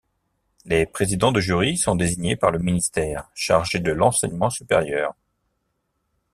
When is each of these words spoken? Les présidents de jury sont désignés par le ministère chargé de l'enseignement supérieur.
Les 0.65 0.87
présidents 0.87 1.31
de 1.31 1.39
jury 1.39 1.77
sont 1.77 1.95
désignés 1.95 2.35
par 2.35 2.49
le 2.49 2.57
ministère 2.57 3.29
chargé 3.35 3.77
de 3.79 3.91
l'enseignement 3.91 4.49
supérieur. 4.49 5.13